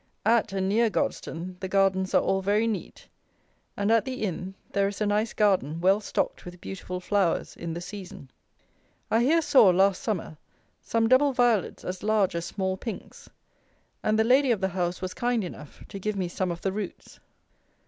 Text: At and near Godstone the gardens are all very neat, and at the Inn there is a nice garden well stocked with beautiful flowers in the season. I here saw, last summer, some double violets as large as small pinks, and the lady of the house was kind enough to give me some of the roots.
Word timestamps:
At 0.25 0.51
and 0.51 0.67
near 0.67 0.89
Godstone 0.89 1.57
the 1.59 1.67
gardens 1.67 2.15
are 2.15 2.21
all 2.23 2.41
very 2.41 2.65
neat, 2.65 3.07
and 3.77 3.91
at 3.91 4.03
the 4.03 4.23
Inn 4.23 4.55
there 4.71 4.87
is 4.87 4.99
a 4.99 5.05
nice 5.05 5.31
garden 5.31 5.79
well 5.79 6.01
stocked 6.01 6.43
with 6.43 6.59
beautiful 6.59 6.99
flowers 6.99 7.55
in 7.55 7.75
the 7.75 7.81
season. 7.81 8.31
I 9.11 9.21
here 9.21 9.43
saw, 9.43 9.69
last 9.69 10.01
summer, 10.01 10.37
some 10.81 11.07
double 11.07 11.33
violets 11.33 11.83
as 11.85 12.01
large 12.01 12.33
as 12.35 12.45
small 12.45 12.77
pinks, 12.77 13.29
and 14.01 14.17
the 14.17 14.23
lady 14.23 14.49
of 14.49 14.59
the 14.59 14.69
house 14.69 15.03
was 15.03 15.13
kind 15.13 15.43
enough 15.43 15.83
to 15.89 15.99
give 15.99 16.15
me 16.15 16.27
some 16.27 16.49
of 16.49 16.61
the 16.61 16.71
roots. 16.73 17.19